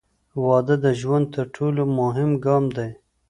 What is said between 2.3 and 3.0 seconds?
ګام دی.